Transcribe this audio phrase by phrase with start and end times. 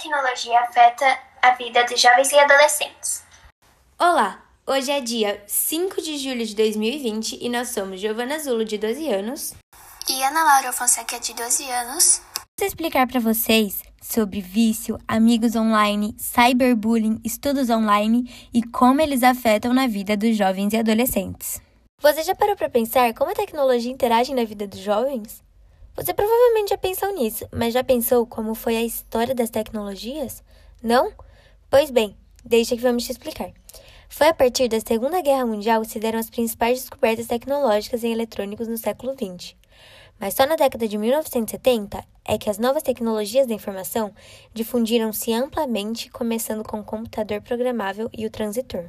[0.00, 3.22] tecnologia afeta a vida de jovens e adolescentes.
[3.98, 8.78] Olá, hoje é dia 5 de julho de 2020 e nós somos Giovana Zulo, de
[8.78, 9.52] 12 anos,
[10.08, 12.22] e Ana Laura Fonseca, de 12 anos.
[12.58, 19.74] Vou explicar para vocês sobre vício, amigos online, cyberbullying, estudos online e como eles afetam
[19.74, 21.60] na vida dos jovens e adolescentes.
[22.00, 25.42] Você já parou para pensar como a tecnologia interage na vida dos jovens?
[25.96, 30.42] Você provavelmente já pensou nisso, mas já pensou como foi a história das tecnologias?
[30.82, 31.12] Não?
[31.68, 33.50] Pois bem, deixa que vamos te explicar.
[34.08, 38.12] Foi a partir da Segunda Guerra Mundial que se deram as principais descobertas tecnológicas em
[38.12, 39.54] eletrônicos no século XX.
[40.18, 44.12] Mas só na década de 1970 é que as novas tecnologias da informação
[44.52, 48.88] difundiram-se amplamente, começando com o computador programável e o transitor.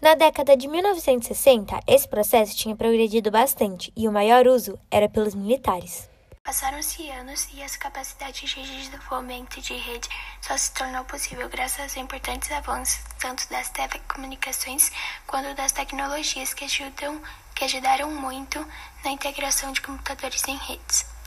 [0.00, 5.34] Na década de 1960, esse processo tinha progredido bastante e o maior uso era pelos
[5.34, 6.08] militares.
[6.48, 10.08] Passaram-se anos e essa capacidade de desenvolvimento de rede
[10.40, 14.90] só se tornou possível graças aos importantes avanços tanto das telecomunicações
[15.26, 17.20] quanto das tecnologias que, ajudam,
[17.54, 18.66] que ajudaram muito
[19.04, 21.17] na integração de computadores em redes.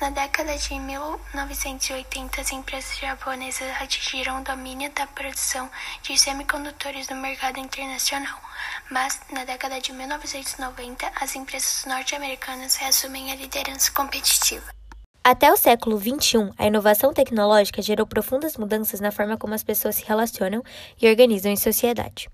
[0.00, 5.70] Na década de 1980, as empresas japonesas atingiram o domínio da produção
[6.02, 8.38] de semicondutores no mercado internacional,
[8.90, 14.66] mas na década de 1990, as empresas norte-americanas reassumem a liderança competitiva.
[15.22, 19.94] Até o século XXI, a inovação tecnológica gerou profundas mudanças na forma como as pessoas
[19.94, 20.62] se relacionam
[21.00, 22.28] e organizam em sociedade.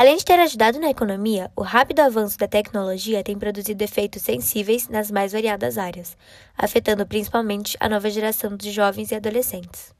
[0.00, 4.88] Além de ter ajudado na economia, o rápido avanço da tecnologia tem produzido efeitos sensíveis
[4.88, 6.16] nas mais variadas áreas,
[6.56, 9.92] afetando principalmente a nova geração de jovens e adolescentes.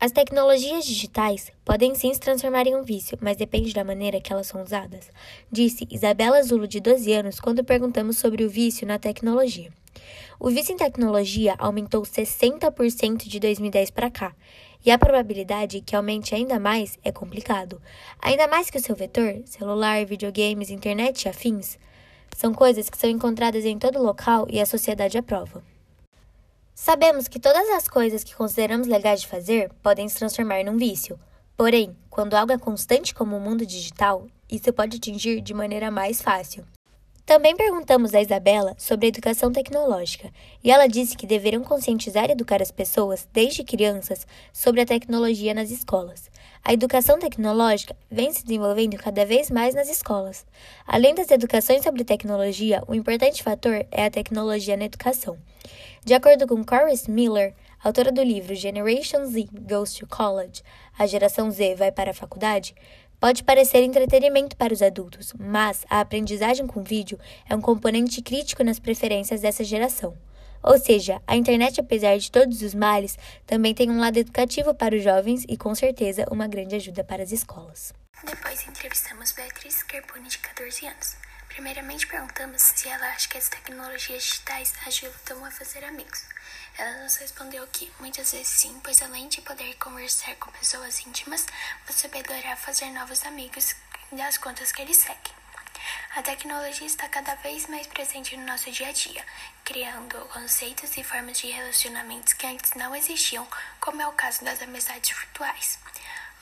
[0.00, 4.32] As tecnologias digitais podem sim se transformar em um vício, mas depende da maneira que
[4.32, 5.08] elas são usadas,
[5.52, 9.70] disse Isabela Zulo, de 12 anos, quando perguntamos sobre o vício na tecnologia.
[10.40, 14.34] O vício em tecnologia aumentou 60% de 2010 para cá,
[14.84, 17.80] e a probabilidade que aumente ainda mais é complicado.
[18.20, 21.78] Ainda mais que o seu vetor, celular, videogames, internet e afins,
[22.36, 25.62] são coisas que são encontradas em todo local e a sociedade aprova.
[26.74, 31.18] Sabemos que todas as coisas que consideramos legais de fazer podem se transformar num vício.
[31.56, 36.20] Porém, quando algo é constante como o mundo digital, isso pode atingir de maneira mais
[36.20, 36.64] fácil.
[37.24, 40.28] Também perguntamos a Isabela sobre a educação tecnológica
[40.62, 45.54] e ela disse que deveriam conscientizar e educar as pessoas, desde crianças, sobre a tecnologia
[45.54, 46.28] nas escolas.
[46.64, 50.44] A educação tecnológica vem se desenvolvendo cada vez mais nas escolas.
[50.84, 55.38] Além das educações sobre tecnologia, um importante fator é a tecnologia na educação.
[56.04, 60.62] De acordo com Corris Miller, autora do livro Generation Z Goes to College,
[60.98, 62.74] a geração Z vai para a faculdade,
[63.22, 68.64] Pode parecer entretenimento para os adultos, mas a aprendizagem com vídeo é um componente crítico
[68.64, 70.18] nas preferências dessa geração.
[70.60, 73.16] Ou seja, a internet, apesar de todos os males,
[73.46, 77.22] também tem um lado educativo para os jovens e, com certeza, uma grande ajuda para
[77.22, 77.94] as escolas.
[78.24, 81.16] Depois entrevistamos Beatriz Scarponi, de 14 anos.
[81.52, 86.24] Primeiramente perguntamos se ela acha que as tecnologias digitais ajudam a fazer amigos.
[86.78, 91.46] Ela nos respondeu que muitas vezes sim, pois além de poder conversar com pessoas íntimas,
[91.86, 93.76] você poderá fazer novos amigos
[94.10, 95.34] das contas que eles seguem.
[96.16, 99.22] A tecnologia está cada vez mais presente no nosso dia a dia,
[99.62, 103.46] criando conceitos e formas de relacionamentos que antes não existiam,
[103.78, 105.78] como é o caso das amizades virtuais.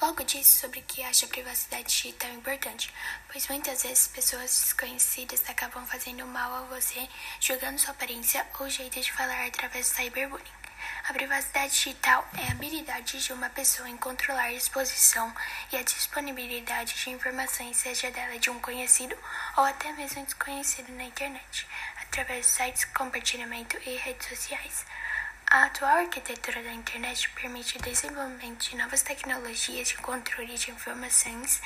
[0.00, 2.90] Logo disse sobre que acha a privacidade digital importante,
[3.30, 7.06] pois muitas vezes pessoas desconhecidas acabam fazendo mal a você,
[7.38, 10.60] julgando sua aparência ou jeito de falar através do cyberbullying.
[11.06, 15.30] A privacidade digital é a habilidade de uma pessoa em controlar a exposição
[15.70, 19.14] e a disponibilidade de informações, seja dela de um conhecido
[19.58, 21.68] ou até mesmo desconhecido na internet,
[22.00, 24.86] através de sites, compartilhamento e redes sociais.
[25.52, 31.60] A atual arquitetura da internet permite o desenvolvimento de novas tecnologias de controle de informações,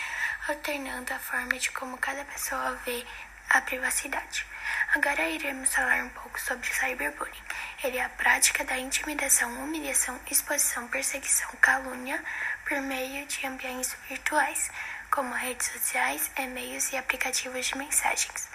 [0.48, 3.04] alternando a forma de como cada pessoa vê
[3.50, 4.46] a privacidade.
[4.94, 7.44] Agora iremos falar um pouco sobre cyberbullying.
[7.82, 12.24] Ele é a prática da intimidação, humilhação, exposição, perseguição, calúnia
[12.66, 14.70] por meio de ambientes virtuais,
[15.10, 18.48] como redes sociais, e-mails e aplicativos de mensagens.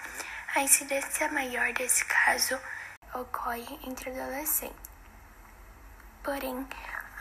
[0.56, 2.60] A incidência maior desse caso
[3.14, 4.89] ocorre entre adolescentes
[6.22, 6.66] porém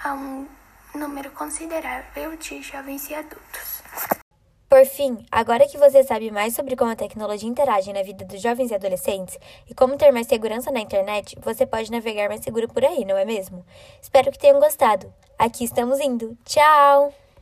[0.04, 0.48] há um
[0.96, 3.81] número considerável de jovens e adultos.
[4.69, 8.40] Por fim, agora que você sabe mais sobre como a tecnologia interage na vida dos
[8.40, 9.36] jovens e adolescentes
[9.68, 13.18] e como ter mais segurança na internet, você pode navegar mais seguro por aí, não
[13.18, 13.66] é mesmo?
[14.00, 15.12] Espero que tenham gostado.
[15.40, 16.38] Aqui estamos indo.
[16.46, 17.12] Tchau!